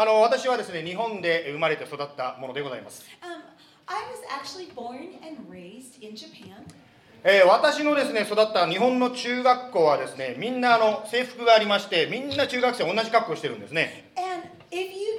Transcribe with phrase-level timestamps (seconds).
[0.00, 3.42] あの私はですね日本で生まれて育ったものでございます Um,
[3.86, 6.64] I was actually born and raised in Japan.
[7.22, 15.09] えー私のですね育った日本の中学校はですねみんなあの制服がありましてみんな中学生同じ格好をしてるんですね And if you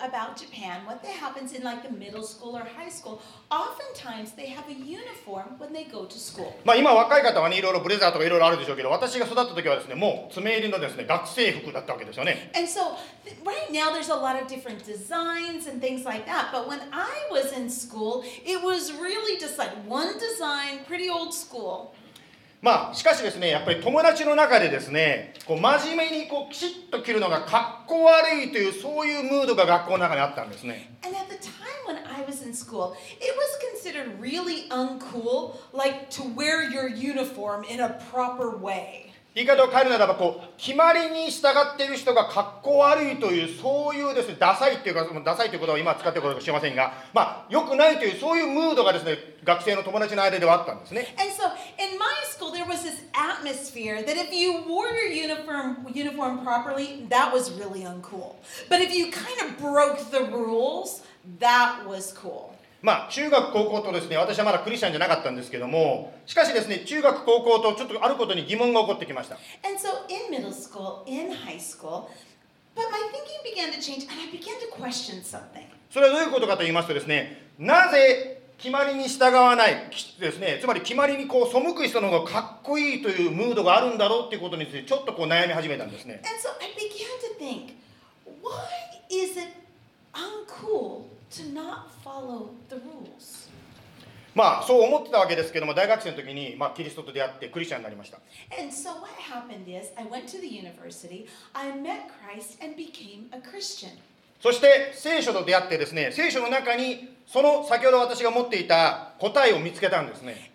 [0.00, 4.46] about Japan, what that happens in like the middle school or high school, oftentimes they
[4.48, 6.52] have a uniform when they go to school.
[6.64, 16.26] まあ今若い方はねいろいろブレザーとかいろいろあるでしょうけど私が育った時はですねもう爪入りのですね学生服だったわけですよね And so th- right now there's a lot of different designs and things like
[16.26, 16.50] that.
[16.52, 21.32] But when I was in school, it was really just like one design, pretty old
[21.34, 21.92] school.
[22.61, 31.51] まあしかしですねやっぱり友達の中でですねこう真面目にこうきちっと着るのがかっこ悪いというそういうムードが学校の中にあったんですね And at the time
[31.87, 37.63] when I was in school, it was considered really uncool, like to wear your uniform
[37.63, 39.10] in a proper way.
[39.33, 51.47] 言い方を変えるならばこう決まりに従っている人がかっこ悪いというそういうですねダサいっていうかそのダサいということは今使ってることかもしれませんがまあ良くないというそういうムードがですね学生の友達の間ではあったんですね And so
[51.79, 57.05] in my school, there was this atmosphere that if you wore your uniform uniform properly,
[57.09, 58.35] that was really uncool.
[58.69, 61.03] But if you kind of broke the rules,
[61.39, 62.55] that was cool.
[62.81, 72.09] まあ中学高校とですね私はまだクリスチャンじゃなかったんですけどもしかしですね中学高校とちょっとあることに疑問が起こってきました And so in middle school, in high school,
[72.75, 75.65] but my thinking began to change and I began to question something.
[75.91, 87.73] それはどういうことかと言いますとですねなぜ決まりに従わないきですねつまり決まりにこう背く人の方がかっこいいというムードがあるんだろうっていうことについてちょっとこう悩み始めたんですね And so I began to think,
[88.41, 88.51] why
[89.09, 89.49] is it
[90.13, 91.05] uncool
[94.35, 98.19] まあそう思ってたわけですけども大学生の時にまあキリストと出会ってクリスチャンになりました。
[104.41, 110.51] そして聖書と出会ってですね聖書の中にその先ほど私が持っていた答えを見つけたんですね。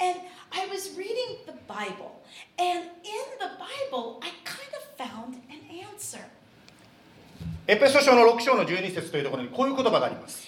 [7.69, 10.47] エペソ書の6章の12節というところにこういう言葉があります。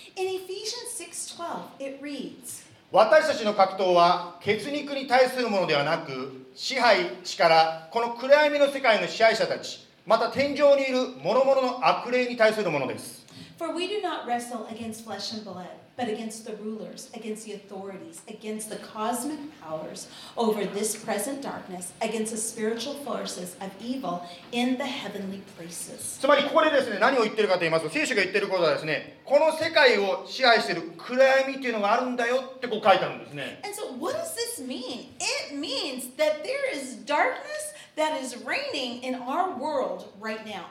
[1.78, 13.26] It reads, 私たちの格闘は血肉に対するものではなく支配力この暗闇の世界の支配者たちまた天上にいる諸々の悪霊に対するものです。
[13.58, 15.66] For we do not wrestle against flesh and blood,
[15.97, 21.94] but against the rulers, against the authorities, against the cosmic powers over this present darkness,
[22.01, 26.19] against the spiritual forces of evil in the heavenly places.
[26.19, 35.09] つまりここでですね何を言ってるかと言いますと聖書が言ってることはですねこの世界を支配している暗闇っていうのがあるんだよってこう書いてあるんですね And so, what does this mean?
[35.19, 40.66] It means that there is darkness that is reigning in our world right now.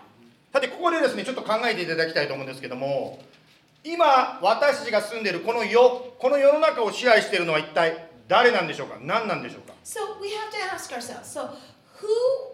[0.52, 3.18] さてここでですねちょっと考えていただきたいと思うんですけども
[3.83, 11.49] 今私たちが住んでいるこの世この世の中を支配しているのは一体誰なんでしょうか何なんでしょうか So, we have to ask ourselves so,
[12.01, 12.07] who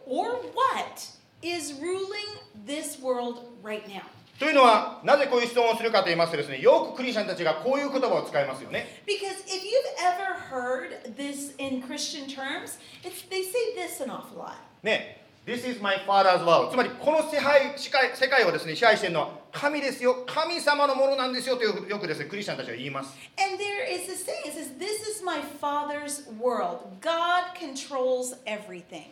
[0.05, 1.07] or what
[1.41, 4.03] is ruling this world right now?
[4.39, 14.09] というのはなぜこういう質問をするかと言いますとですねよくクリスチャンたちがこういう言葉を使いますよね Because if you've ever heard this in Christian terms, it's, they say this an
[14.09, 14.55] awful lot.
[14.83, 25.07] ね This is my father's world つまりこの世界世界世界をですね支配しているのは神ですよ神様のものなんですよとよくですねクリスチャンたちは言います And there is this saying, it says, This
[25.07, 26.79] is my Father's world.
[27.01, 29.05] God controls everything.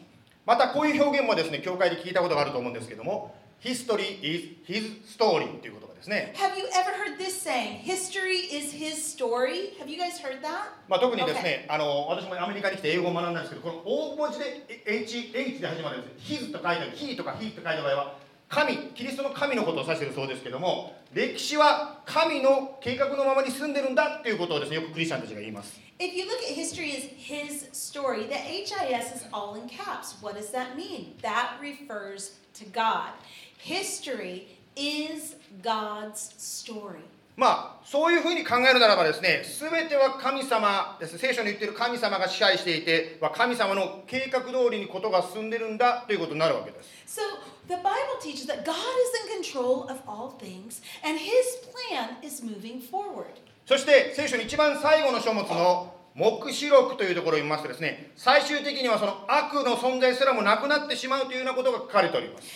[0.45, 7.77] またこういう表現もですね教会で聞いたことがあると思うんですけども History is his story という言葉ですね Have you ever heard this saying?
[7.83, 9.77] History is his story.
[9.79, 10.73] Have you guys heard that?
[10.89, 16.33] まあ、特にですね、あの私もアメリカに来て英語を学んだんですけど、この大文字で H, H で始まるんです。
[16.33, 18.17] His と書いてある、He とか He と書いた場合は、
[18.51, 25.79] 神、キリストの神のことを指しているそうですけども、歴史は神の計画のままに進んでるんだっていうことをですね、よくクリスチャンたちが言います。
[25.99, 30.21] If you look at history as his story, the HIS is all in caps.
[30.21, 31.15] What does that mean?
[31.21, 33.13] That refers to God.
[33.57, 37.05] History is God's story.
[37.37, 41.17] まあ、そういうふうに考えるならばですね、すべては神様です。
[41.17, 46.89] 聖書に言っている神様が支配していて、まあ神様の計画通りにことが進んでるんだということになるわけです。
[47.07, 47.21] So
[47.67, 51.29] the Bible teaches that God is in control of all things and his
[51.71, 53.25] plan is moving forward.
[53.65, 62.47] そして聖書に一番最後の書物の黙示録というところを見ますとですね、最終的にはその悪の存在すらもなくなってしまうというようなことが書かれております。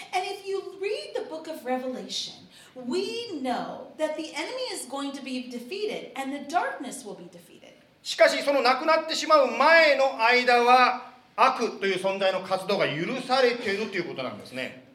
[8.04, 14.88] しかし、その亡くなってしまう前の間は悪という存在の活動が許されているということなんですね。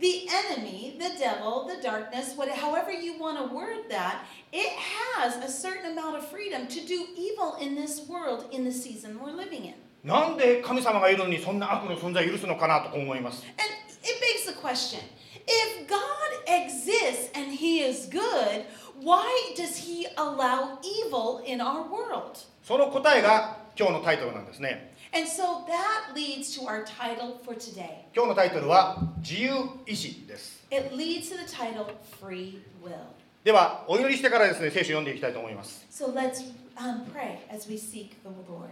[0.00, 4.72] The enemy, the devil, the darkness, what, however you want to word that, it
[5.16, 9.18] has a certain amount of freedom to do evil in this world in the season
[9.20, 9.74] we're living in.
[10.04, 13.56] なんで神様がいるのにそんな悪の存在を許すのかなとこう思います And
[14.02, 14.98] it begs the question
[15.46, 15.98] if God
[16.46, 18.64] exists and he is good,
[19.00, 22.38] why does he allow evil in our world?
[22.62, 28.05] その答えが今日のタイトルなんですね And so that leads to our title for today.
[28.13, 29.51] 今日のタイトルは自由
[29.85, 31.85] 意志です It leads to the title
[32.21, 32.93] Free Will.
[33.43, 36.43] ではお祈りしてからですね聖書を読んでいきたいと思います So let's
[36.75, 38.69] um, pray as we seek the Lord.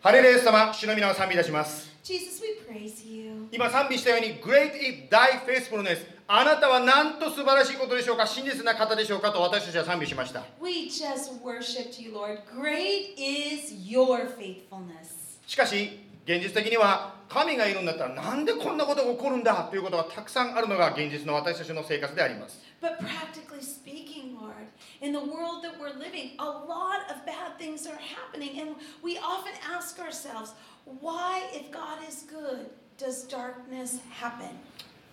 [0.00, 3.48] ハレレイス様主の皆を賛美いたします Jesus, we praise you.
[3.52, 12.38] 今賛美したように Great is thy faithfulness あなたはなんと素晴らしいことでしょうか真実な方でしょうかと私たちは賛美しました We just worshiped you, Lord.
[12.58, 15.17] Great is your faithfulness.
[15.48, 24.68] しかし現実的には神がいるんだったらなんでこんなことが起こるんだということがたくさんあるのが現実の私たちの生活であります But practically speaking, Lord,
[25.00, 28.60] in the world that we're living, a lot of bad things are happening.
[28.60, 30.52] And we often ask ourselves,
[30.84, 34.50] why, if God is good, does darkness happen?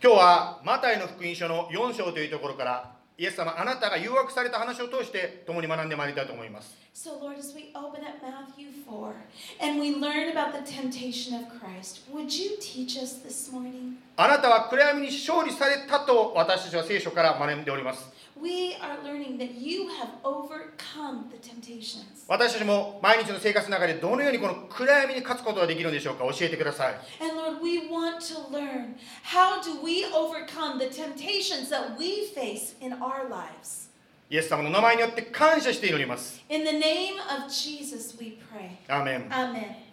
[0.04, 9.14] 今日はマタイの福音書の4章というところからイエス様あなたが誘惑された話を通して共に学んでまいりたいと思います So, Lord, as we open up Matthew 4
[9.62, 13.98] and we learn about the temptation of Christ, would you teach us this morning?
[14.18, 22.25] あなたは暗闇に勝利されたと私たちは聖書から学んでおります We are learning that you have overcome the temptations.
[22.29, 28.95] 私たちも毎日の生活の中でどのようにこの暗闇に勝つことができるんでしょうか教えてください And Lord, we want to learn
[29.25, 33.91] how do we overcome the temptations that we face in our lives.
[34.31, 38.71] イエス様の名前によって感謝して祈ります In the name of Jesus, we pray.
[38.89, 39.91] アーメン Amen.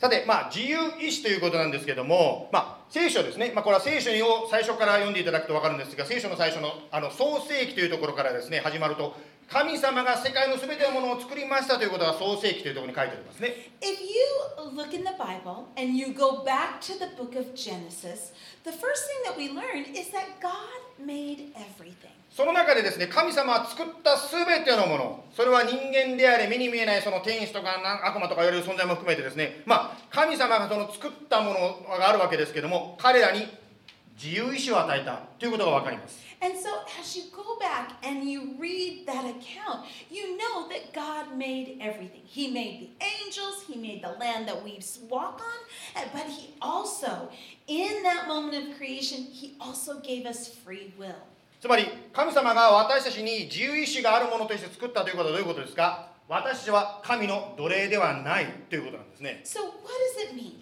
[0.00, 9.15] さて、まあ、自由意志ということなんですけども、まあ、 聖書ですね、まあ、これは聖書を最初から読んでいただくと分かるんですが聖書の最初のあの創世記というところからですね始まると
[9.49, 18.33] 神様が世界のすべてのものを作りましたということが創世記というところに書いてありますね If you look in the Bible and you go back to the book of Genesis,
[18.63, 20.53] the first thing that we learn is that God
[20.99, 22.16] made everything.
[22.37, 33.47] その中でですね神様は作ったすべてのものそれは人間であれ目に見えないその天使とか悪魔とか言われる存在も含めてですねまあ神様がその作ったものがあるわけですけども彼らに
[34.21, 36.69] 自由意志を与えたということが分かります And so,
[37.01, 42.21] as you go back and you read that account, you know that God made everything.
[42.25, 44.79] He made the angels, He made the land that we
[45.09, 47.31] walk on, but He also,
[47.65, 51.25] in that moment of creation, He also gave us free will.
[51.59, 56.09] つまり神様が私たちに自由意志があるものとして作ったということはどういうことですか？
[56.27, 59.73] 私たちは神の奴隷ではないということなんですね So, what
[60.19, 60.55] does it mean?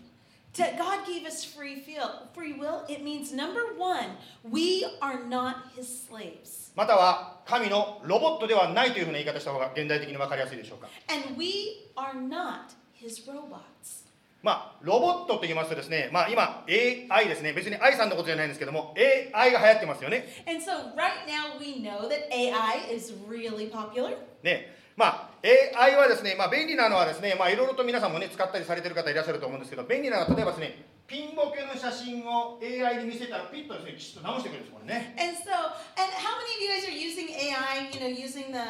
[0.54, 4.16] That God gave us free will, free will, it means number one,
[4.50, 6.72] we are not His slaves.
[6.76, 14.05] または神のロボットではないというふうな言い方した方が現代的に分かりやすいでしょうか？And we are not His robots.
[14.46, 18.94] まあロボットと言いますとですねまあ今 AI ですね別に AI さんのことじゃないんですけども
[19.34, 24.16] AI が流行ってますよね And so, right now, we know that AI is really popular.
[24.44, 35.50] ねまあ AI はですねまあ便利なのはですねまあいろいろと皆さんもね使ったりされてる方いらっしゃると思うんですけど便利なのは例えばですねピンボケの写真を AI に見せたらピッとですねきちっと直してくれるんですこれね And so,
[35.98, 38.62] and how many of you guys are using AI, you know, using the.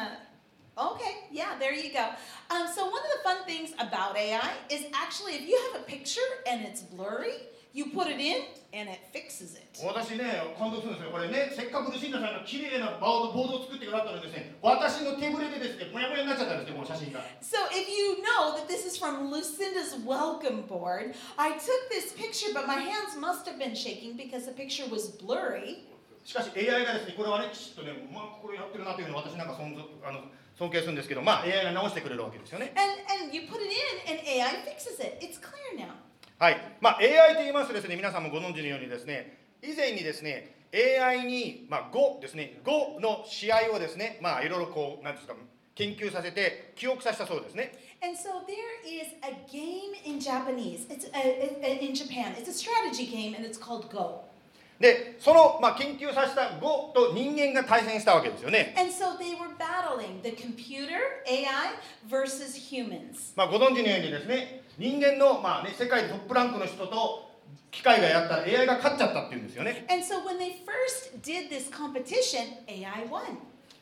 [0.77, 2.09] Okay, yeah, there you go.
[2.49, 5.83] Um, so, one of the fun things about AI is actually if you have a
[5.83, 7.35] picture and it's blurry,
[7.73, 9.67] you put it in and it fixes it.
[9.83, 11.11] 私ね、感動するんですよ。
[11.11, 17.19] これね、せっかくルシンダさんが綺麗なボードボードを作ってくださったのにですね、私の手ぶれでですね、もやもやになっちゃったんですね、この写真が。
[17.43, 22.55] So, if you know that this is from Lucinda's welcome board, I took this picture,
[22.55, 25.83] but my hands must have been shaking because the picture was blurry.
[26.23, 30.21] しかし AI がですね、これはね、きちっとね、まあ、これやってるなというのを私なんか尊尊あの
[30.58, 32.72] 尊敬するんですけど、まあ、AI が直してくれるわけですよね。
[36.38, 45.34] はい、まあ、AI と言いますとですね、皆さんもご存知のようにですね、以前にですね、AI に、まあ、5ですね、5の試合をですね、まあ、いろいろこう、なんですか、
[45.74, 47.72] 研究させて、記憶させたそうですね。
[48.02, 53.44] And so there is a game in Japanese, it's in Japan, it's a strategy game and
[53.44, 54.24] it's called Go.
[54.78, 58.74] で、その、まあ、研究させた Go と人間が対戦したわけですよね。
[58.78, 61.76] And so they were battling the computer AI
[62.08, 63.32] versus humans.
[63.36, 67.30] まあ、ご存知のようにですね人間の、まあね、世界でトップランクの人と
[67.70, 73.38] 機械がやったら AI が勝っちゃったっていうんですよね And so when they first did this competition, AI won.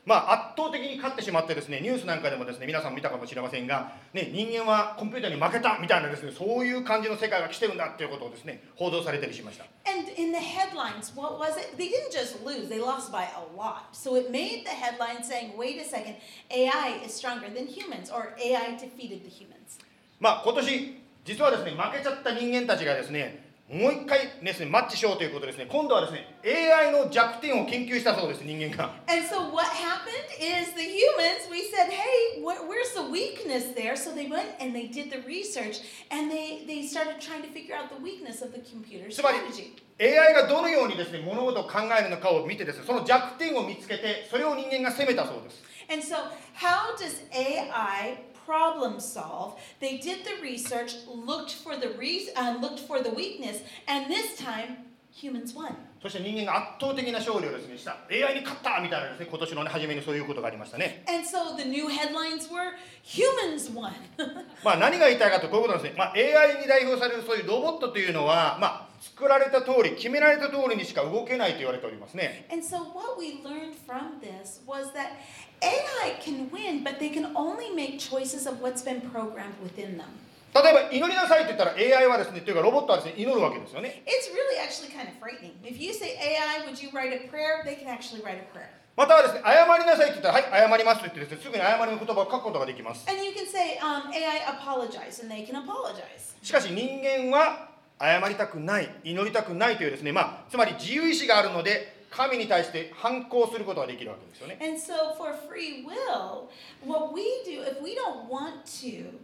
[0.06, 11.76] まあ、圧倒的に勝ってしまってですねニュースなんかでもですね皆さん見たかもしれませんが、ね、人間はコンピューターに負けたみたいなですねそういう感じの世界が来てるんだっていうことをですね報道されたりしました And in the headlines, what was it?
[11.76, 13.92] They didn't just lose, they lost by a lot.
[13.92, 16.16] So it made the headline saying, wait a second,
[16.50, 19.78] AI is stronger than humans, or AI defeated the humans.
[20.20, 32.92] まあ今年実はですね負けちゃった人間たちがですねもう一回ですねマッチしようということですね今度はですね AI の弱点を研究したそうです人間が And so what happened is the humans, we said, hey, where, where's
[32.92, 33.96] the weakness there?
[33.96, 35.80] So they went and they did the research
[36.10, 39.72] and they, they started trying to figure out the weakness of the computer strategy.
[39.98, 46.16] AI がどのようにですね物事を考えるのかを見てですねその弱点を見つけてそれを人間が責めたそうです And so,
[46.54, 49.59] how does AI problem solve?
[49.79, 54.37] They did the research, looked for the re- uh, looked for the weakness, and this
[54.37, 55.75] time humans won.
[56.01, 62.71] そして人間が圧倒的な勝利をですねした AI に勝ったみたいなですね今年の、ね、初めにそういうことがありましたね And so the new headlines were
[63.03, 63.91] humans won.
[64.63, 75.19] まあ何が言いたいかとこういうことなんですね、まあ、AI に代表されるそういうロボットというのは、まあ、作られた通り決められた通りにしか動けないと言われておりますね and so what we learned from this was that
[75.62, 80.06] AI can win, but they can only make choices of what's been programmed within them.
[80.54, 85.50] 例えば祈りなさいって言ったら AI はですねというかロボットはですね祈るわけですよね It's really actually kind of frightening.
[85.64, 87.64] If you say AI, would you write a prayer?
[87.66, 88.70] They can actually write a prayer.
[88.96, 96.38] またはですね謝りなさいって言ったらはい謝りますと言ってですねすぐに謝りの言葉を書くことができます And you can say, um, AI, apologize, and they can apologize.
[96.40, 106.48] しかし人間は謝りたくない祈りたくないというですねまあつまり自由意志があるので神に対して反抗することができるわけですよね And so, for free will,
[106.86, 109.18] what we do, if we don't want to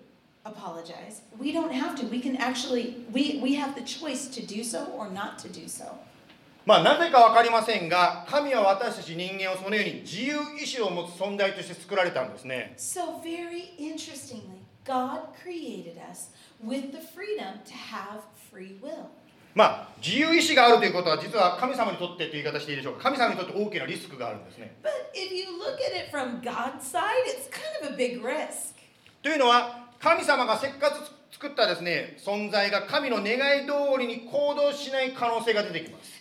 [0.44, 2.06] apologize, we don't have to.
[2.06, 5.68] We can actually, we, we have the choice to do so or not to do
[5.68, 5.85] so.
[6.66, 16.30] まあなぜか分かりませんが神は私たち人間をそのように自由意志を持つ存在として作られたんですね So, very interestingly, God created us
[16.62, 18.20] with the freedom to have
[18.52, 19.09] free will.
[19.54, 24.76] まあ、自由意志があるということは実は神様にとってという言い方していいでしょうか神様にとって大きなリスクがあるんですね。
[29.23, 36.21] というのは神様がせっかく作ったですね存在が神の願い通りに行動しない可能性が出てきます。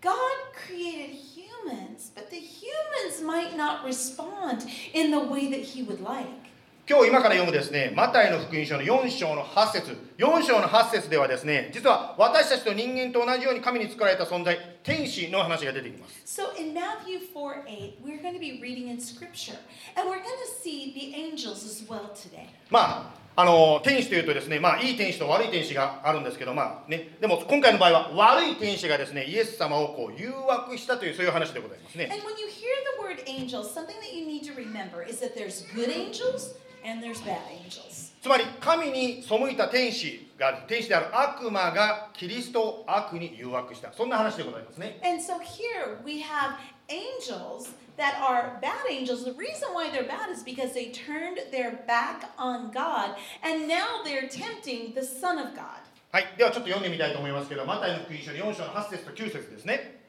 [0.00, 6.02] God created humans, but the humans might not respond in the way that He would
[6.02, 6.43] like.
[6.86, 19.56] 今日今から読むですねマタイの福音書の4章の8節4章の8節ではですね実は私たちと人間と同じように神に作られた存在天使の話が出てきます So in Matthew 4 8, we're going to be reading in Scripture,
[19.96, 22.48] and we're going to see the angels as well today.
[22.68, 35.20] まああの天使というとですねまあいい天使と悪い天使があるんですけどまあねでも今回の場合は悪い天使がですねイエス様をこう誘惑したというそういう話でございますね And when you hear the word angels, something that you need to remember is
[35.20, 38.12] that there's good angels and there's bad angels.
[38.22, 46.56] つまり神に背いた天使が天使である悪魔がキリストを悪に誘惑したそんな話でございますね And so here we have
[46.88, 49.24] angels that are bad angels.
[49.24, 54.02] The reason why they're bad is because they turned their back on God and now
[54.04, 55.84] they're tempting the Son of God.
[56.12, 60.00] はいではちょっと読んでみたいと思いますけどマタイの福音書の4章の8節と9節ですね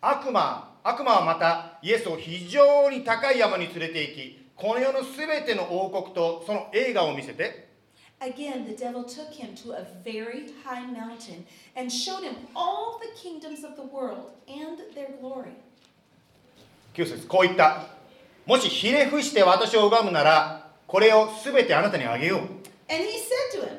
[0.00, 7.66] 悪魔悪魔はまたイエスを非常に高い山に連れて行きこの世のすべての王国とその映画を見せて
[8.20, 13.08] Again, the devil took him to a very high mountain and showed him all the
[13.20, 15.50] kingdoms of the world and their glory.
[16.94, 17.88] 9節こう言った
[18.46, 22.38] もしひれ伏して私を拝むならこれをすべてあなたにあげよう
[22.88, 23.78] And he said to him,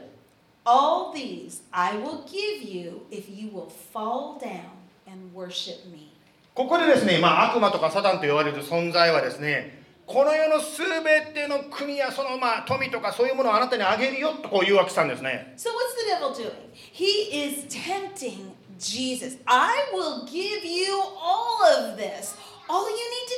[0.66, 4.66] All these I will give you if you will fall down
[5.08, 6.12] and worship me.
[6.54, 16.52] ここでですね、まあ、悪魔とかサタンと言われる存在はですねこの世のすべての国やそのまあ富とかそういうものをあなたにあげるよとこう誘惑したんですね So what's the devil doing?
[16.74, 19.38] He is tempting Jesus.
[19.46, 22.36] I will give you all of this.
[22.70, 23.38] All you need to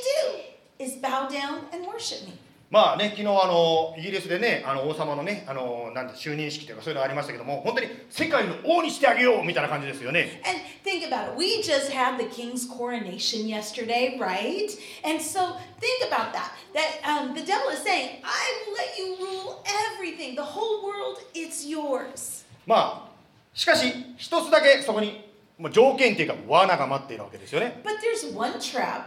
[0.78, 2.34] do is bow down and worship me.
[2.68, 11.36] まあね昨日あのイギリスでねあの王様のねあのなんだ就任式というかそういうのありましたけども本当に世界の王にしてあげようみたいな感じですよね And think about it.
[11.38, 14.68] We just had the king's coronation yesterday, right?
[15.04, 16.52] And so think about that.
[16.74, 20.34] That um, the devil is saying, I will let you rule everything.
[20.34, 22.44] The whole world, it's yours.
[22.66, 23.10] まあ
[23.54, 25.24] しかし一つだけそこに
[25.56, 29.04] もう条件っていうか罠が待っているわけですよね But there's one trap,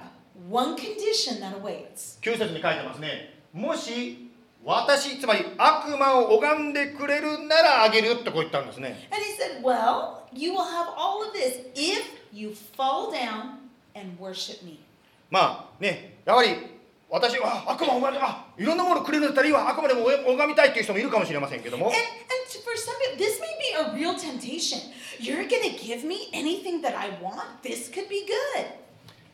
[0.50, 2.20] one condition that awaits.
[2.22, 4.30] 9節に書いてますねもし
[4.64, 9.08] 私つまり悪魔を拝んでくれるならあげるってこう言ったんですね。
[10.34, 10.54] You
[15.30, 16.50] まあね、やはり
[17.10, 18.00] 私は悪魔を
[18.58, 21.78] いろんなものくれるんだっ、あくまでも拝みたいという人もいるかもしれませんけど。
[21.78, 21.92] も、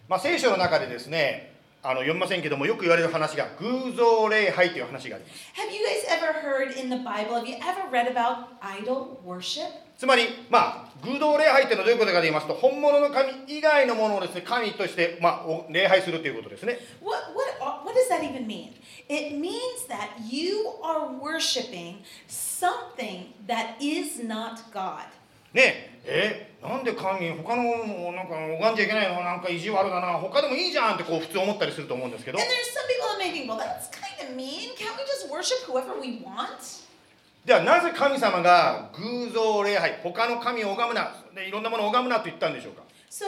[0.07, 1.54] まあ、聖書の中でですね、
[1.87, 9.69] あの読みませんけどもよく言われる話が偶像礼拝という話があります Have you guys ever heard in the Bible, have you ever read about idol worship?
[9.95, 18.73] つまりまあ偶像礼拝っていうのはどういうことかと言いますと本物の神以外のものをですね神として、まあ、お礼拝するということですね What, what, what does that even mean?
[19.07, 25.05] It means that you are worshiping something that is not God.
[25.53, 34.73] ねええなんで神他のもなんか拝んじゃいけないのなんか意地悪だな他でもいいじゃんってこう普通思ったりすると思うんですけど And there's some people that may think, well, that's kind of mean.
[34.75, 36.85] Can't we just worship whoever we want?
[37.45, 42.81] ではなぜ神様が偶像礼拝他の神を拝むなでいろんなものを拝むなと言ったんでしょうか
[43.11, 43.25] So,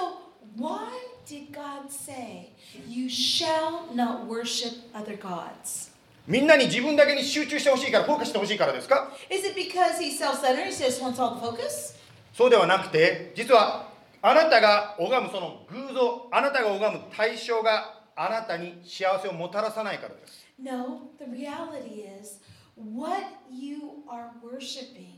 [0.58, 0.90] why
[1.28, 2.50] did God say,
[2.88, 5.92] you shall not worship other gods?
[6.28, 10.66] みんなに自分だけに集中してほしいからフォーカスしてほしいからですか Is it because he's self centered?
[10.66, 11.97] He just wants all the focus?
[12.38, 13.90] そうではなくて実は
[14.22, 22.40] あなたが拝むその偶像あなたが拝む対象があなたに幸せをもたらさないからです No, the reality is,
[22.76, 25.18] what you are worshiping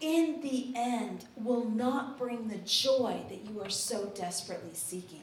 [0.00, 5.22] in the end will not bring the joy that you are so desperately seeking.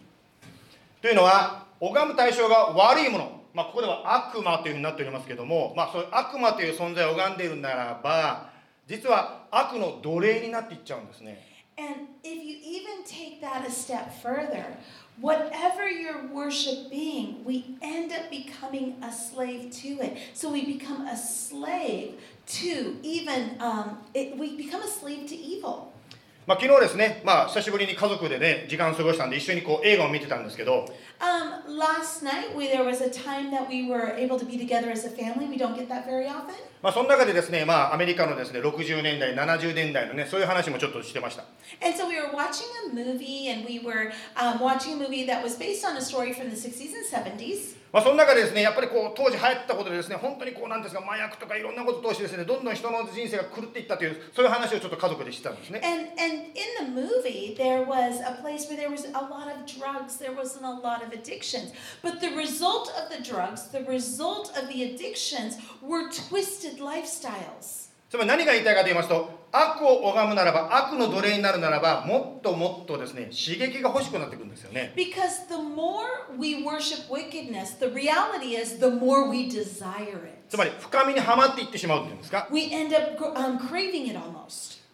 [1.01, 8.50] というのは拝む対象が悪いもの、まあ、ここでは悪魔というふうになっておりますけども、まあ、そういう悪魔という存在を拝んでいるならば
[8.91, 14.65] 実は悪の奴隷になっていっちゃうんですね And if you even take that a step further,
[15.21, 20.17] whatever you're worshiping, we end up becoming a slave to it.
[20.33, 22.19] So we become a slave
[22.59, 25.90] to even, um, it, we become a slave to evil.
[26.47, 30.85] まあ、昨日ですね、まあ、久しぶりに家族でね時間を過ごしたんで一緒にこう映画を見てたんですけど
[31.21, 34.89] Um, last night, we, there was a time that we were able to be together
[34.89, 35.45] as a family.
[35.47, 36.55] We don't get that very often.
[36.81, 41.43] まあ、その中でですね、まあ、アメリカのですね60年代70年代のねそういう話もちょっとしてました
[41.85, 45.43] And so we were watching a movie, and we were um, watching a movie that
[45.43, 47.80] was based on a story from the 60s and 70s.
[47.91, 59.51] まあ、その中でですねやっぱりこう当時流行ったことでですね本当にこうなんですか麻薬とかいろんなことを通してですねどんどん人の人生が狂っていったというそういう話をちょっと家族でしてたんですね And and in the movie, there was a place where there was a lot
[59.51, 60.17] of drugs.
[60.17, 61.73] There wasn't a lot of addictions.
[62.01, 67.91] But the result of the drugs, the result of the addictions, were twisted lifestyles.
[68.09, 74.93] つまり何が言いたいかと言いますと悪を拝むならば悪の奴隷になるならばもっともっとですね刺激が欲しくなってくるんですよね。
[80.49, 82.47] つまり深みにはまっていってしまうというんですか？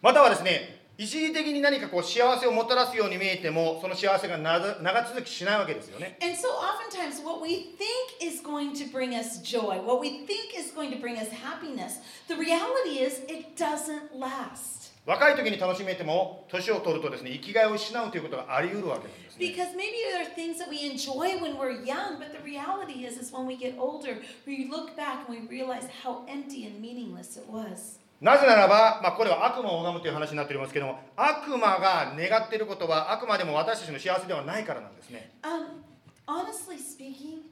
[0.02, 10.26] またはですね一時的に何かこう幸せをもたらすように見えてもその幸せが長長続きしないわけですよね And so oftentimes what we think is going to bring us joy, what we
[10.26, 14.92] think is going to bring us happiness, the reality is it doesn't last.
[15.06, 23.06] 若い時に楽しめても年を取るとですね生きがいを失うということがあり得るわけなんですね Because maybe there are things that we enjoy when we're young, but the reality
[23.06, 26.82] is is when we get older, we look back and we realize how empty and
[26.82, 27.97] meaningless it was.
[28.20, 35.32] なぜならば、まあ、これは悪魔を拝むという話になっておりますけども悪魔が願っていることはあくまでも私たちの幸せではないからなんですね。
[35.44, 35.84] Um,
[36.26, 37.44] honestly speaking,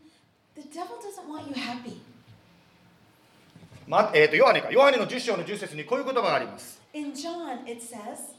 [0.56, 2.02] the devil doesn't want you happy.
[3.88, 4.72] まえー、とヨハネか。
[4.72, 6.82] ヨハネの10章の10節にこういう言葉があります。
[6.94, 8.34] In John, it says,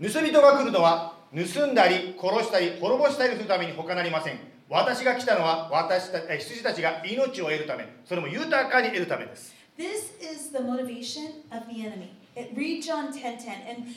[0.00, 4.38] 盗人が来るのは盗んだり殺したり滅ぼしたりするために他なりません。
[4.70, 7.86] 私が来たのは私たえ羊たちが命を得るため。
[8.06, 12.10] それも豊かに得るためです This is the motivation of the enemy.
[12.34, 13.62] It, read John 10 10.
[13.62, 13.94] And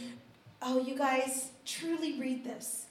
[0.62, 2.86] oh, you guys, truly read this.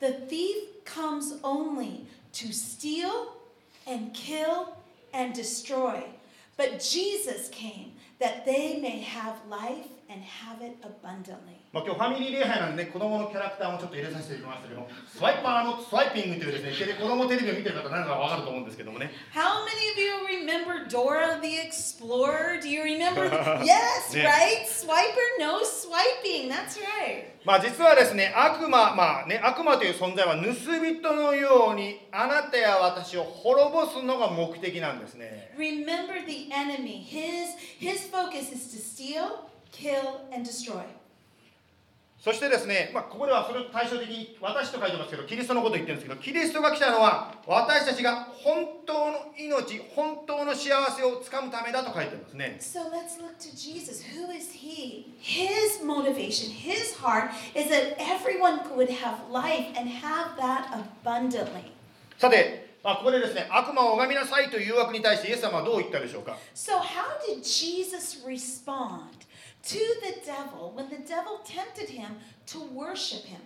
[0.00, 3.36] The thief comes only to steal
[3.86, 4.76] and kill
[5.14, 6.02] and destroy.
[6.56, 11.61] But Jesus came that they may have life and have it abundantly.
[11.72, 19.10] まあ、今日ファミリー礼拝なんでね、子供のキャラクターもちょっと入れさせていただきますけど、スワイパーのスワイピングというですね、子供テレビを見てる方、何か分かると思うんですけどもね。
[19.32, 22.60] How many of you remember Dora the Explorer?
[27.48, 35.54] まあ実はですね、悪魔、まあね、悪魔という存在は盗人のように、あなたや私を滅ぼすのが目的なんですね。
[42.22, 54.04] そしてですね、まあ、ここではそれを対照的に私と書いてますけどキリストのことを言ってるんですけどキリストが来たのは私たちが本当の命本当の幸せをつかむためだと書いてますね So let's look to Jesus.
[54.14, 55.12] Who is he?
[55.18, 60.70] His motivation, his heart is that everyone would have life and have that
[61.02, 61.72] abundantly.
[62.18, 69.10] さてまあ、ここでですね悪魔を拝みなさいという誘惑に対してイエス様はどう言ったでしょうか？So, how did Jesus respond?
[69.63, 73.39] to the devil when the devil tempted him to worship him?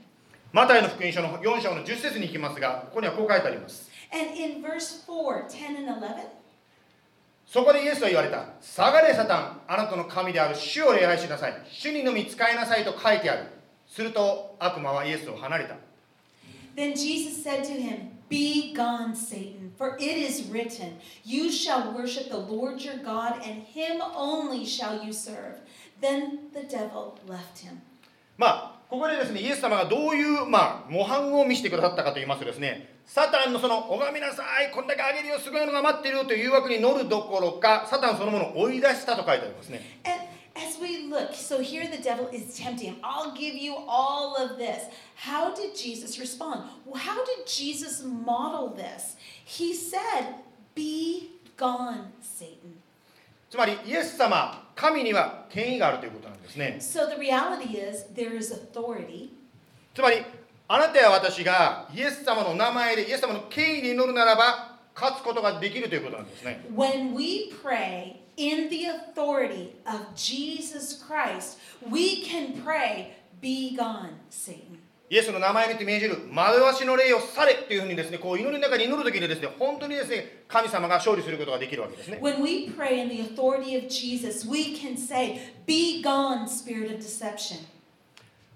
[0.54, 6.28] マタイの福音書の4章の10節に行きますがここにはこう書いてあります And in verse 4, 10 and 11,
[7.48, 13.48] そこでイエスは言われた下がれサタンあなたの神である主を礼拝しなさい主にのみ使いなさいと書いてある
[13.88, 15.76] すると悪魔はイエスを離れた
[16.76, 22.30] then Jesus said to him, Be gone, Satan, for it is written, You shall worship
[22.30, 25.60] the Lord your God, and him only shall you serve.
[26.01, 27.81] Then the devil left him.
[28.37, 42.97] まあここでですねイエス様がどういう、まあ、模範を見せてくださったかと言いますとですねサタンのその拝みなさいこんだけあげるよすごいのが待ってるよという誘惑に乗るどころかサタンそのものを追い出したと書いてありますね And as we look, so here the devil is tempting him.
[43.03, 44.85] I'll give you all of this.
[45.17, 46.63] How did Jesus respond?
[46.95, 49.17] How did Jesus model this?
[49.45, 50.37] He said,
[50.75, 52.81] Be gone, Satan.
[53.51, 59.31] つまりイエス様神には権威があるということなんですね So the reality is, there is authority.
[59.95, 60.19] つまり
[60.69, 71.59] あなたや私がイエス様の名前でイエス様の権威に乗るならば勝つことができるということなんですね When we pray in the authority of Jesus Christ,
[71.91, 74.79] we can pray, Be gone, Satan.
[75.09, 82.19] イエスの名前を見て命じる、惑わしの霊を去れというふうにですね、こう祈りの中に祈る時にですね、本当にですね、神様が勝利することができるわけですね。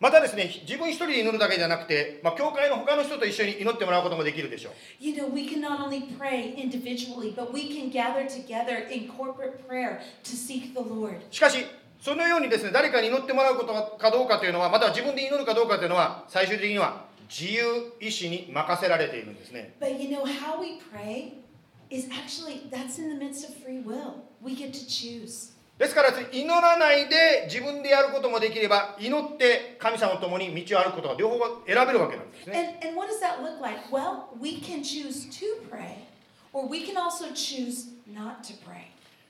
[0.00, 4.72] またですね、自分一人で祈るだけじゃなくて、まあ、教会の他の人と一緒に祈ってもらうこともできるでしょう。
[11.30, 11.66] しかし、
[12.00, 19.74] そのようにですね誰かに祈ってもらうことかどうかというのはまたは自分で祈るかどうかというのは最終的には自由意志に任せられているんですね。
[25.78, 32.78] ですから祈らないで自分でやることもできれば祈って神様ともに道を歩くことが両方選べるわけなんですね。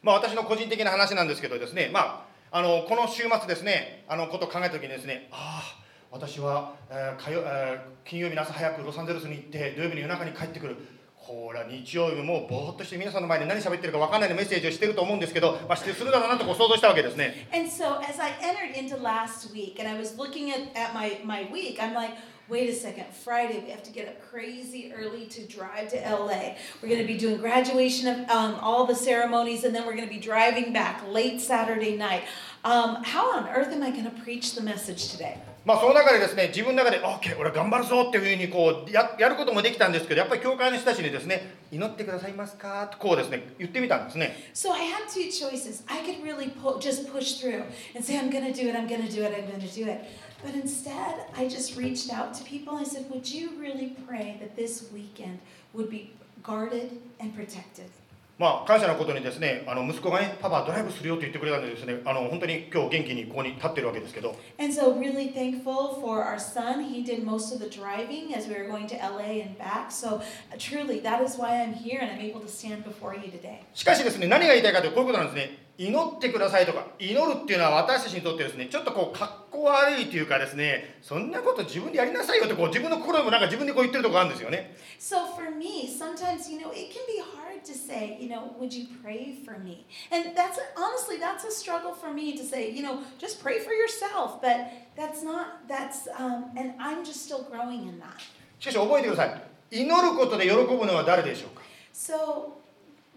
[0.03, 10.77] まあ私の個人的な話なんですけどですね、まああのこの週末ですねあのことを考えた時にですねああ私は、えー火曜えー金曜日の朝早くロサンゼルスに行って土曜日の夜中に帰ってくる。
[11.15, 17.47] ほら日曜日もうぼーっとして皆さんの前で何喋ってるか分かんないメッセージをしてると思うんですけど、まあ、してするだろうなとこう想像したわけですね。
[17.55, 21.49] And so as I entered into last week and I was looking at, at my, my
[21.53, 22.15] week, I'm like,
[22.50, 26.56] wait a second, Friday we have to get up crazy early to drive to LA.
[26.82, 30.08] We're going to be doing graduation of um, all the ceremonies and then we're going
[30.08, 32.24] to be driving back late Saturday night.
[32.64, 35.38] Um, how on earth am I going to preach the message today?
[35.66, 45.84] まあその中でですね自分の中で OK 俺頑張るぞっていうふうにこうややることもできたんですけどやっぱり教会の人たちにですね祈ってくださいますかとこうですね言ってみたんですね So I had two choices.
[45.88, 47.64] I could really pu- just push through
[47.96, 49.68] and say, I'm going to do it, I'm going to do it, I'm going to
[49.68, 50.02] do it.
[50.44, 54.38] But instead, I just reached out to people and I said, Would you really pray
[54.40, 55.40] that this weekend
[55.74, 56.12] would be
[56.44, 57.90] guarded and protected?
[58.38, 66.84] まあ感謝のことにですねあの息子がねパパドライブするよって言ってくれたんでですねあの本当に今日元気にここに立ってるわけですけど And so, really thankful for our son.
[66.84, 69.90] He did most of the driving as we were going to LA and back.
[69.90, 73.32] So, uh, truly, that is why I'm here and I'm able to stand before you
[73.32, 73.62] today.
[73.74, 88.29] しかしですね何が言いたいかというとこういうことなんですね 祈ってくださいとか祈るっていうのは私たちにとってですねちょっとこうかっこ悪いというかですねそんなこと自分でやりなさいよってこう自分の心でもなんか自分でこう言ってるところあるんですよね So for me, sometimes, you know, it can be hard to say, you
[88.29, 89.87] know, would you pray for me?
[90.13, 93.73] And that's honestly, that's a struggle for me to say, you know, just pray for
[93.73, 94.43] yourself.
[94.43, 98.21] But that's not, that's, um, and I'm just still growing in that.
[98.59, 99.39] しかし覚えてくださ
[99.73, 101.63] い祈ることで喜ぶのは誰でしょうか
[101.95, 102.53] So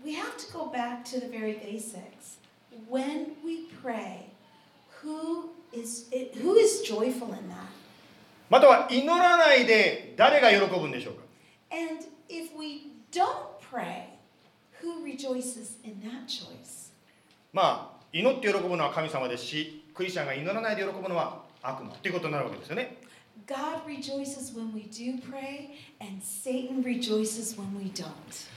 [0.05, 2.39] we have to go back to the very basics.
[2.89, 4.29] When we pray,
[5.01, 7.67] who is, it, who is joyful in that?
[8.49, 11.23] または祈らないで誰が喜ぶんでしょうか
[11.71, 14.05] And if we don't pray,
[14.81, 16.91] who rejoices in that choice?
[17.51, 22.97] まあ祈って喜ぶのは神様ですしクリスチャンが祈らないで喜ぶのは悪魔ということになるわけですよね
[23.47, 28.13] God rejoices when we do pray, and Satan rejoices when we don't.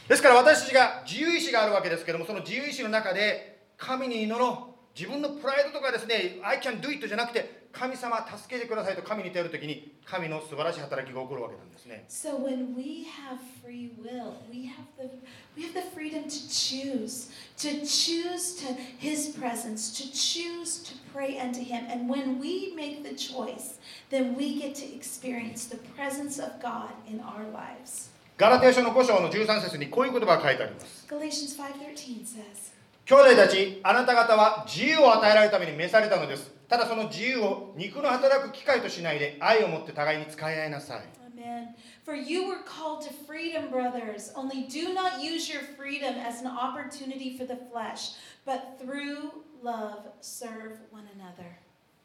[0.06, 15.10] ですから私たちが自由意志があるわけですけどもその自由意志の中で神に祈ろう自分のプライドとかですね I can do it じゃなくて神様助けてくださいと神に頼る時に神の素晴らしい働きが起こるわけなんですね So when we have free will, we have the
[15.54, 21.38] we have the freedom to choose, to choose to His presence, to choose to pray
[21.38, 21.84] unto Him.
[21.90, 23.78] And when we make the choice,
[24.10, 28.10] then we get to experience the presence of God in our lives.
[28.38, 32.75] ガラテヤ書の5章の13節にこういう言葉が書いてあります Galatians 5:13 says,
[33.08, 41.02] 兄弟たちあなた方は自由を与えられるために召されたのですただその自由を肉の働く機会としないで愛を持って互いに使い合いなさい
[41.38, 41.68] Amen.
[42.04, 44.32] For you were called to freedom, brothers.
[44.34, 50.08] Only do not use your freedom as an opportunity for the flesh, but through love
[50.20, 51.46] serve one another.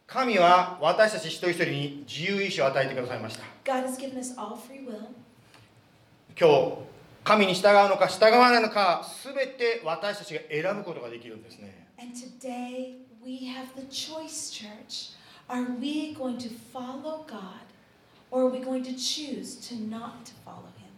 [0.06, 5.08] 神は私たち一人一人に自由意志を与えてくださいました God has given us all free will.
[6.38, 6.91] 今日
[7.24, 15.12] 神に従うのか従わないのか全て私たちが選ぶことができるんですね And today we have the choice, church.
[15.48, 17.62] Are we going to follow God
[18.32, 20.90] or are we going to choose to not to follow Him?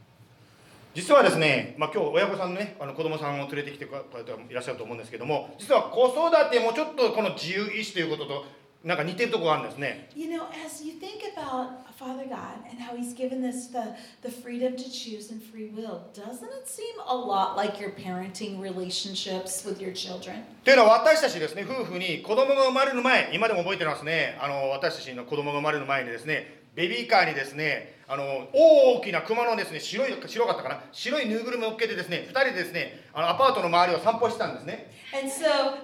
[0.94, 8.46] 実はですね、まあ、今日親御さんのねあの子供さんを連れてきてくれた方もいらっしゃると思うんですけども実は子育てもちょっとこの自由意志ということと
[8.84, 14.30] なんか似てるところがあるんですね You know, as you think about Father God and how He's given us the, the
[14.30, 19.66] freedom to choose and free will, doesn't it seem a lot like your parenting relationships
[19.66, 20.44] with your children?
[20.66, 35.78] というのは私たちですね夫婦に子供が生まれる前今でも覚えてますねあの私たちの子供が生まれる前にですねベビーカーにですねあの大きな熊のですね白い白かったかな白いぬいぐるみを乗っけてですね2人でですねあのアパートの周りを散歩してたんですね And so,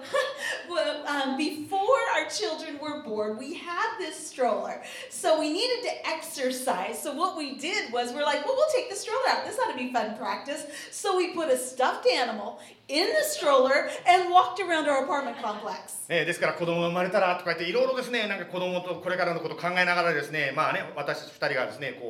[0.68, 4.82] well, um, before our children were born, we had this stroller.
[5.08, 7.00] So we needed to exercise.
[7.00, 9.46] So what we did was we're like, well, we'll take the stroller out.
[9.46, 10.66] This ought to be fun practice.
[10.90, 15.98] So we put a stuffed animal in the stroller and walked around our apartment complex.
[16.08, 22.09] えーですから子供が生まれたらとか言っていろいろですねなんか子供とこれからのことを考えながらですねまあね私たち2人がですねこ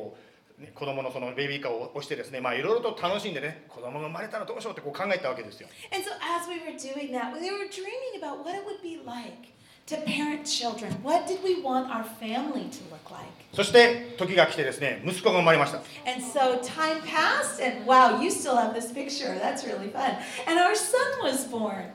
[0.61, 8.81] ね子供のそのベビーカーを押してですねまあいろいろと楽しんでね子供が生まれたらどうしようってこう考えたわけですよ And so as we were doing that, we were dreaming about what it would
[8.81, 9.51] be like
[9.87, 10.91] to parent children.
[11.03, 13.27] What did we want our family to look like?
[13.53, 19.37] そして時が来てですね息子が生まれました And so time passed, and wow, you still have this picture.
[19.39, 20.17] That's really fun.
[20.47, 21.91] And our son was born.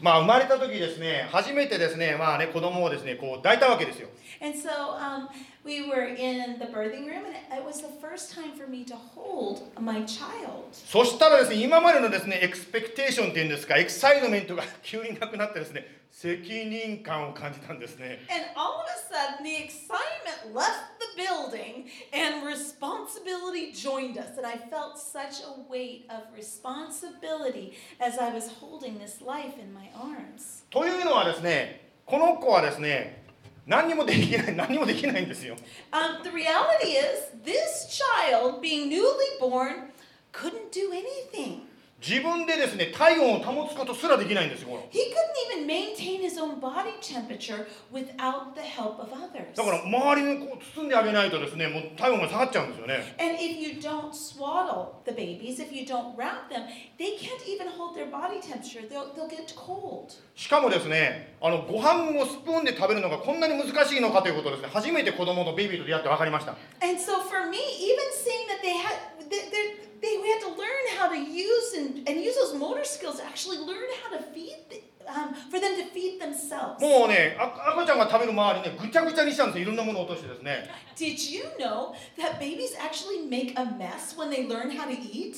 [0.00, 4.08] まあ生まれた時ですね初めてですねまあね子供をですねこう抱いたわけですよ
[4.41, 5.29] And so um,
[5.63, 8.95] we were in the birthing room, and it was the first time for me to
[8.95, 10.65] hold my child.
[10.71, 24.37] そしたらですね今までのですねエクスペクテーションっていうんですかエキサイトメントが急になくなってですね責任感を感じたんですね And all of a sudden, the excitement left the building and responsibility joined us.
[24.37, 29.73] And I felt such a weight of responsibility as I was holding this life in
[29.73, 30.63] my arms.
[30.69, 33.23] というのはですねこの子はですね
[33.67, 35.55] 何にもできない何にもできないんですよ
[35.91, 39.91] Um, the reality is, this child, being newly born,
[40.31, 41.61] couldn't do anything.
[42.00, 49.54] 自分でですね体温を保つことすらできないんですよ He couldn't even maintain his own body temperature without the help of others.
[49.56, 56.66] だから周りにこう包んであげないとですねもう体温が下がっちゃうんですよね And if you don't swaddle the babies, if you don't wrap them,
[56.98, 58.86] they can't even hold their body temperature.
[58.88, 60.14] They'll, they'll get cold.
[60.36, 68.94] しかもですねあのご飯をスプーンで食べるのがこんなに難しいのかということをですね初めて子供とベビーと出会って分かりました And so for me, even seeing that they had,
[69.28, 72.84] they, they, they we had to learn how to use and, and use those motor
[72.84, 76.80] skills to actually learn how to feed, the, um, for them to feed themselves.
[76.80, 84.96] もうねあ赤ちゃんが食べる周りねぐちゃぐちゃにしたんですよいろんなものを落としてですね Did you know that babies actually make a mess when they learn how to
[84.96, 85.34] eat?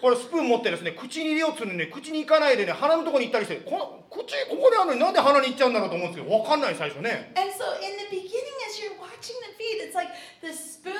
[0.00, 10.10] これスプーン持ってですね口に入れようとするのにね口に行かないでね鼻のところに行ったりしてこの口ここにあるのになんで鼻に行っちゃうんだろうと思うんですけど分かんない最初ね And so in the beginning, as you're watching them feed, it's like
[10.40, 10.94] the spoon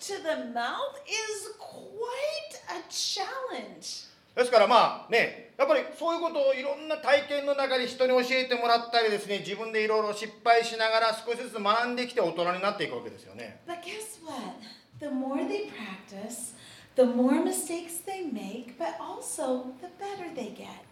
[0.00, 4.08] to the mouth is quite a challenge.
[4.34, 14.58] ですからまあねやっぱりそういうことをいろんな体験の中で人に教えてもらったりですね自分でいろいろ失敗しながら少しずつ学んできて大人になっていくわけですよね But guess what?
[14.98, 16.54] The more they practice,
[16.96, 20.82] the more mistakes they make, but also the better they get.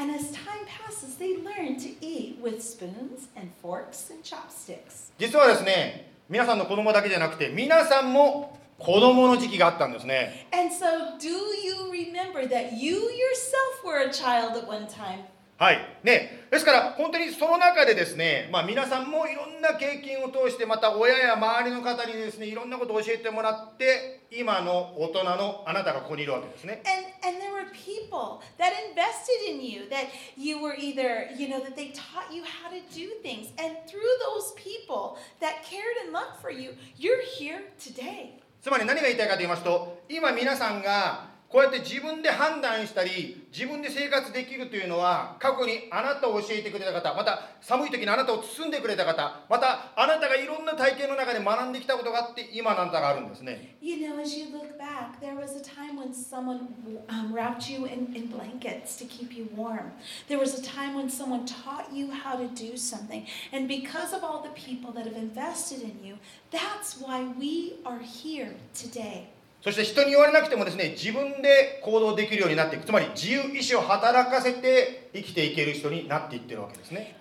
[0.00, 5.12] And as time passes, they learn to eat with spoons and forks and chopsticks.
[5.18, 15.24] 実はですね皆さんの子供だけじゃなくて皆さんも子供の時期があったんですね And so, do you remember that you yourself were a child at one time?
[15.60, 31.46] はいねですから本当にその中でですね、まあ、皆さんもいろんな経験を通してまた親や周りの方にですねいろんなことを教えてもらって今の大人のあなたがここにいるわけですね And and there were people that invested in you, that you were either, you
[31.46, 33.52] know, that they taught you how to do things.
[33.60, 38.40] And through those people that cared and loved for you, you're here today.
[38.62, 56.68] つまり何が言いたいかと言いますと今皆さんがこうやって自分で判断したり自分で生活できるというのは過去にあなたを教えてくれた方また寒い時にあなたを包んでくれた方またあなたがいろんな体験の中で学んできたことがあって今あなたがあるんですね You know, as you look back, there was a time when someone
[57.08, 59.90] um, wrapped you in, in blankets to keep you warm.
[60.28, 63.26] There was a time when someone taught you how to do something.
[63.52, 66.18] And because of all the people that have invested in you,
[66.52, 69.30] that's why we are here today.
[69.62, 72.86] そして人に言われなくてもですね、自分で行動できるようになっていく。
[72.86, 77.18] つまり自由意志を働かせて生きていける人になっていってるわけですね。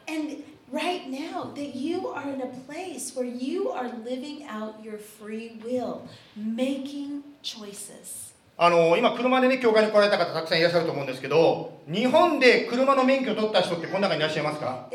[8.58, 14.88] あの今、車でね、教会に来られた方、たくさんいらっしゃると思うんですけど、日本で車の免許を取った人って、この中にいらっしゃいますか？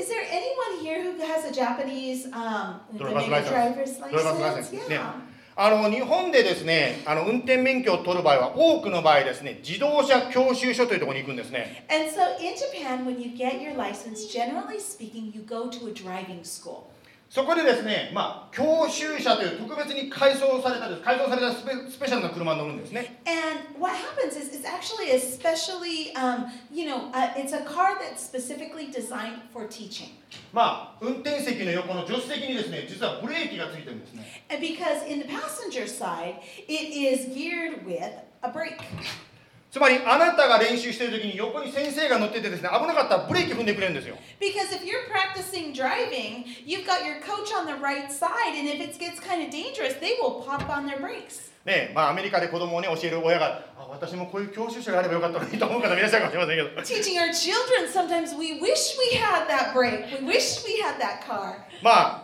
[4.98, 5.33] ド。
[5.56, 15.92] あの日本でですねあの運転免許を取る場合は多くの場合ですね自動車教習所というところに行くんですね And so in Japan, when you get your license, generally speaking, you go to a
[15.92, 16.86] driving school.
[17.34, 27.98] そこでですね、まあ、教習車という特別に改装された改造されたスペスペシャルな車に乗るんですね And what happens is it's actually especially, um, you know, uh, it's a car
[27.98, 30.10] that's specifically designed for teaching.
[30.52, 36.36] まあ運転席の横の助手席にですね実はブレーキがついてるんですね And because in the passenger side,
[36.68, 38.78] it is geared with a brake.
[39.74, 48.68] つまりあなたが練習している時に横に先生が乗っててですね危なかったらブレーキ踏んでくれるんですよ Because if you're practicing driving, you've got your coach on the right side, and
[48.70, 51.50] if it gets kind of dangerous, they will pop on their brakes.
[51.64, 60.06] ねまあアメリカで子供をね教える親があ私もこういう教習車があればよかったのにと思う方もいらっしゃるかもしれませんけど Teaching our children, sometimes we wish we had that brake.
[60.20, 61.56] We wish we had that car.
[61.82, 62.23] まあ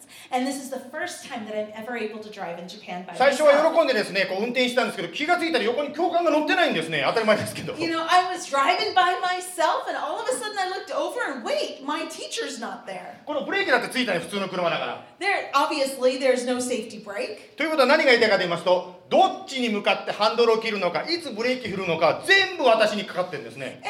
[0.32, 3.14] And this is the first time that I'm ever able to drive in Japan by
[3.16, 3.74] 最初は myself.
[3.74, 10.90] 喜んでですねこう運転したんですけど気がついたら横に教官が乗ってないんですね当たり前ですけど You know, I was driving by myself, and all of a sudden I looked
[10.90, 13.22] over and wait, my teacher's not there.
[13.24, 17.54] このブレーキだってついたね普通の車だから There, obviously, there's no safety brake.
[17.56, 23.81] ということは何が言いたいかと言いますと どっちに向かってハンドルを切るのかいつブレーキを振るのか全部私にかかってるんですね。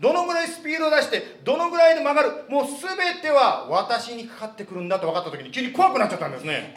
[0.00, 6.72] どのぐらいスピードを出して、どのぐらいで曲がる、もうすべては私にかかってくるんだと分かったときに、急に怖くなっちゃったんですね。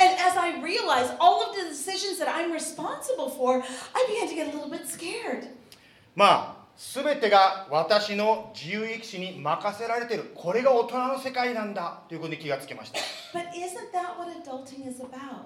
[6.16, 6.61] まあ
[6.94, 13.00] 全てが私の自由意志に任せられてるこれが大人の世界なんだということに気がつきました
[13.38, 15.46] But isn't that what adulting is about?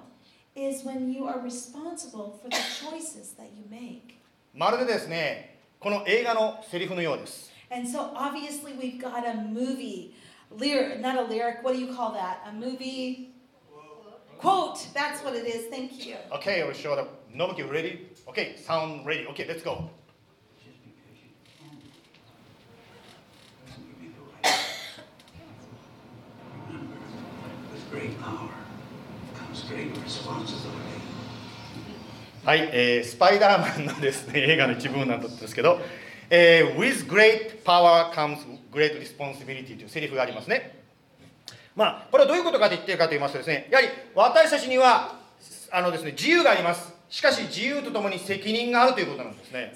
[0.56, 4.16] Is when you are responsible for the choices that you make.
[4.54, 10.14] まるでですねこの映画のセリフのようです And so obviously we've got a movie,
[10.58, 12.38] lyric, not a lyric, what do you call that?
[12.48, 13.36] A movie
[14.38, 14.78] quote.
[14.94, 15.68] That's what it is.
[15.70, 16.16] Thank you.
[16.34, 18.08] Okay, we'll show the Nobuki ready?
[18.30, 19.26] Okay, sound ready.
[19.28, 19.90] Okay, let's go.
[20.64, 21.32] Just be patient.
[23.68, 24.62] Doesn't give you the right.
[26.68, 26.96] Remember,
[27.72, 28.50] with great power
[29.36, 29.65] comes great responsibility.
[32.46, 35.80] はい、えー、スパイダーマンのですね 映画の一部なんですけど、
[36.30, 38.38] えー、With great power comes
[38.72, 40.84] great responsibility というセリフがありますね。
[41.76, 45.20] まあ、これはどういうことかと言っているかと言いますとですね、やはり私たちには、
[45.72, 46.94] あのですね、自由があります。
[47.10, 49.72] しかし、自由とともに責任があるということなんですね。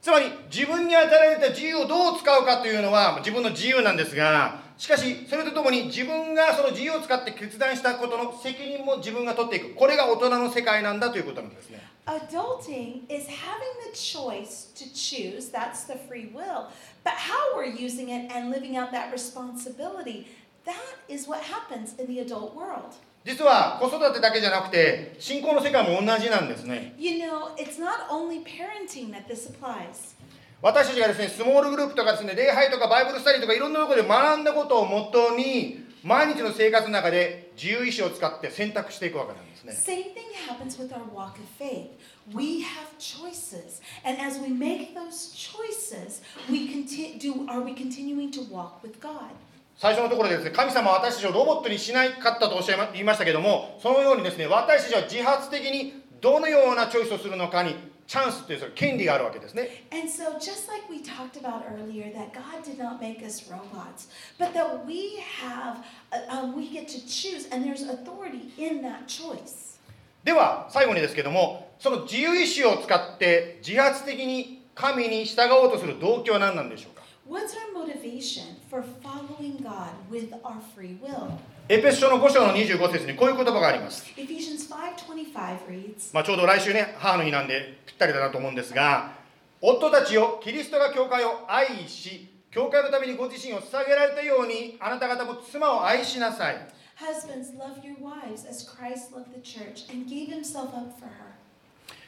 [0.00, 16.68] つまり自分に与えられた自由をどう使うかというのは自分の自由なんですがしかしそれとともに自分がその自由を使って決断したことの責任も自分が取っていくこれが大人の世界なんだということなんですね Adulting is having the choice to choose, that's the free will.
[17.04, 20.26] But how we're using it and living out that responsibility,
[20.64, 22.94] that is what happens in the adult world.
[23.24, 30.16] 実は子育てだけじゃなくて信仰の世界も同じなんですね You know, it's not only parenting that this applies.
[30.62, 41.90] 私たちがですねスモールグループとかですね礼拝とかバイブルスタディとかいろんなところで学んだことをもとに毎日の生活の中で自由意志を使って選択していくわけなんですね Same thing happens with our walk of faith.
[42.34, 48.30] We have choices, and as we make those choices, we conti- do are we continuing
[48.32, 49.32] to walk with God?
[49.80, 57.74] 最初のところでですね神様は私たちをロボットにしないかったとおっしゃいま言いましたけどもそのようにですね私たちは自発的にどのようなチョイスをするのかに
[58.06, 59.86] チャンスというその権利があるわけですね。
[59.90, 64.08] And so, just like we talked about earlier, that God did not make us robots,
[64.38, 65.78] but that we have,
[66.12, 69.78] uh, um, we get to choose, and there's authority in that choice.
[70.24, 78.59] では最後にですけどもその自由意志を使って自発的に神に従おうとする動機は何なんでしょうか？What's our motivation?
[78.70, 81.38] For following God with our free will?
[81.68, 89.12] エペス書の5章の25節にこういう言葉があります、Ephesians 5:25 reads, まあ、ちょうど来週ね母の日なんでぴったりだなと思うんですが
[89.60, 96.56] 夫たちよキリストが教会を愛し教会のためにご自身を捧げられたようにあなた方も妻を愛しなさい
[96.96, 101.30] Husbands, love your wives as Christ loved the church and gave himself up for her.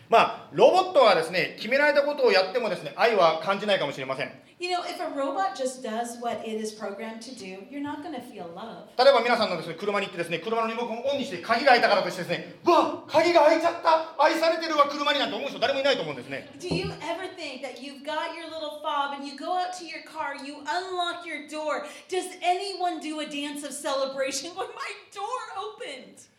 [0.09, 4.33] まあロボットはですね決められたことをやってもですね愛は感じないかもしれません
[4.63, 8.05] You know, if a robot just does what it is programmed to do, you're not
[8.05, 8.87] going to feel love.
[8.97, 19.75] 例えば皆さんのですね車に行ってですね車のリモコンをオンにして鍵が開いたからとしてですねうわ鍵が開いちゃった愛されてるわ車になんて思う人誰もいないと思うんですね Do you ever think that you've got your little fob and you go out
[19.75, 21.83] to your car, you unlock your door?
[22.07, 26.31] Does anyone do a dance of celebration when my door opened?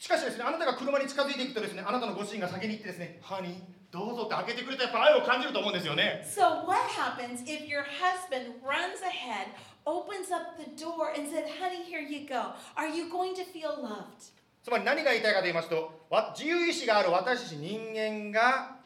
[0.00, 9.48] しかしですねあなたが車に近づいていくとですねあなたのご主人が先に行ってですねハニーどうぞって開けてくれたやっぱ愛を感じると思うんですよね So, what happens if your husband runs ahead,
[9.86, 12.52] opens up the door, and said, Honey, here you go?
[12.76, 14.32] Are you going to feel loved?
[14.62, 18.76] つまり何が言いたいかと言いますとわ自由意志がある私たち人間が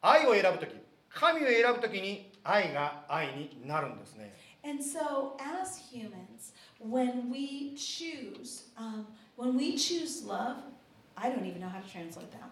[0.00, 0.72] 愛を選ぶ時
[1.08, 9.06] 神を選ぶ時に愛が愛になるんですね And so, as humans, when we choose, um,
[9.36, 10.58] when we choose love,
[11.16, 12.50] I don't even know how to translate that.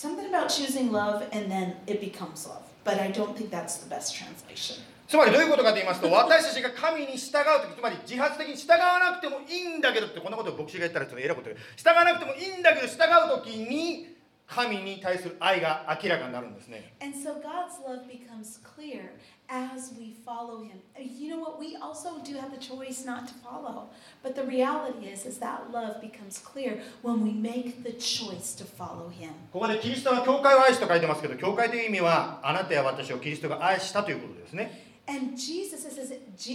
[0.00, 3.86] Something about choosing love and then it becomes love, but I don't think that's the
[3.86, 4.80] best translation.
[5.06, 14.16] つまりどういうことかと言いますと私たちが神に従う時つまり自発的に従わなくてもいいんだけどってこんなことを牧師が言ったらちょっと偉いこと言う従わなくてもいいんだけど従う時に
[14.52, 19.12] 神に対する愛が明らかになるんですね And so God's love becomes clear
[19.48, 20.80] as we follow him.
[20.96, 21.58] Uh, You know what?
[21.58, 23.88] We also do have the choice not to follow.
[24.22, 28.64] But the reality is is that love becomes clear when we make the choice to
[28.64, 29.30] follow him.
[29.52, 36.12] ここでキリストは教会を愛しと書いてますけど教会という意味はあなたや私をキリストが愛したということですね And Jesus, it says,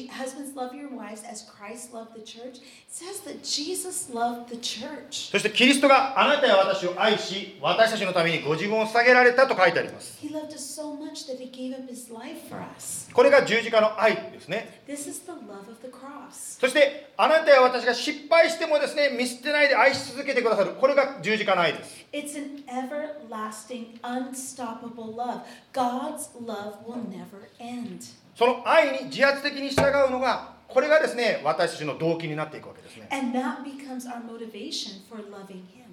[0.09, 2.59] husbands love your wives as Christ loved the church.
[2.59, 5.29] It says that Jesus loved the church.
[5.29, 13.11] そしてキリストがあなたや私を愛し私たちのためにご自分を捧げられたと書いてあります He loved us so much that he gave up his life for us.
[13.13, 16.57] これが十字架の愛ですね This is the love of the cross.
[16.57, 25.41] そしてあなたや私が失敗してもですね見捨てないで愛し続けてくださるこれが十字架の愛です It's an everlasting, unstoppable love.
[25.73, 28.05] God's love will never end.
[28.35, 35.85] その愛に自発的に従うのがこれがですね私たちの動機になっていくわけですね And that becomes our motivation for loving Him.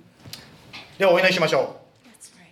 [0.98, 2.46] ではお祈りしましょう Let's pray.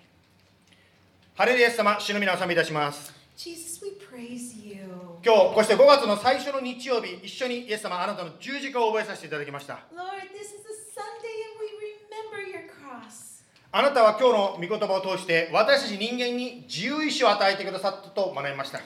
[1.35, 4.77] ハレルヤ様主の皆を賛美いたします Jesus, we praise you.
[5.25, 11.67] 今日こうして5月の最初の日曜日一緒にイエス様あなたの十字架を覚えさせていただきました Lord, this is a Sunday and we
[11.99, 13.40] remember your cross.
[13.73, 18.81] あなたは今日の御言葉を通して私たち人間に自由意志を与えてくださったと学びました。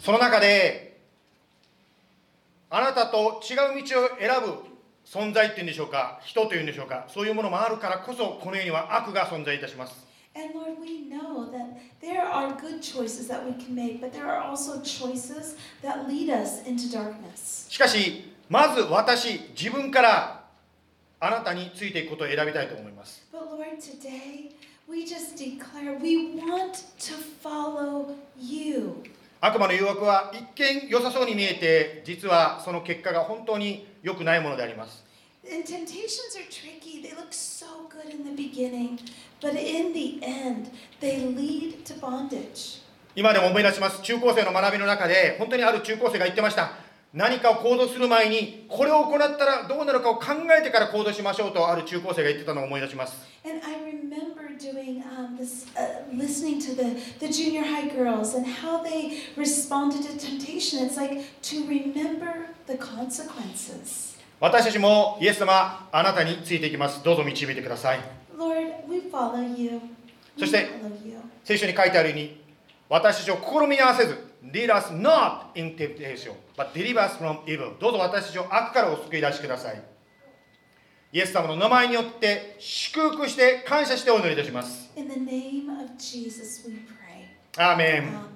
[0.00, 0.98] その中で
[2.70, 4.64] あなたと違う道を選ぶ
[5.06, 10.04] 存在っていうんでしょうか、人というんでしょうか、そういうものもあるからこそ、この世には悪が存在いたします。
[17.70, 20.44] しかし、まず私、自分から
[21.20, 23.26] あなたについていくことを選びたいと思います。
[29.40, 35.04] 悪魔の誘惑は一見良さそうに見えて、実はその結果が本当に良くないものであります。
[43.16, 46.83] 今でも思い出します、中高生の学びの中で、本当にある中高生が言ってました。
[47.14, 53.14] 何かを行動する前にこれを行ったらどうなるかを考えてから行動しましょうとある中高生が言ってたのを思い出します
[53.46, 58.44] And I remember doing um, this, uh, listening to the, the junior high girls and
[58.46, 60.82] how they responded to temptation.
[60.84, 64.14] It's like to remember the consequences.
[64.40, 68.00] 私たちもイエス様あなたについていきますどうぞ導いてください
[68.36, 69.80] Lord, we follow you.
[70.36, 70.66] そして.
[71.44, 72.40] 聖書に書いてあるように
[72.88, 77.78] 私たちを試み合わせず lead us not in temptation, but deliver us from evil.
[77.78, 79.82] どうぞ私たちを悪からお救い出してください。
[81.12, 84.90] イエス様の名前によって祝福して感謝してお祈りいたします。
[84.96, 87.62] In the name of Jesus we pray.
[87.62, 88.02] アーメン。
[88.02, 88.34] Amen.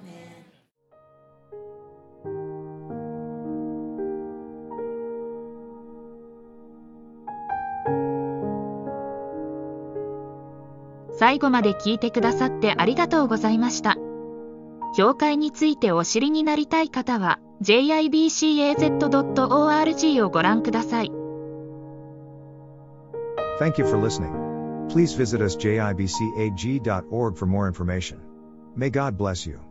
[11.19, 13.97] 最後まで聞いてくださってありがとうございました。
[14.99, 18.91] 教会についてお知りになりたい方は jibcaz.org
[20.25, 21.11] をご覧ください。
[23.61, 24.33] Thank you for listening.
[24.89, 28.17] Please visit us jibcag.org for more information.
[28.75, 29.68] May God bless you.